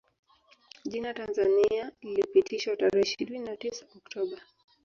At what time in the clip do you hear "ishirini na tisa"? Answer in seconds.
3.05-3.85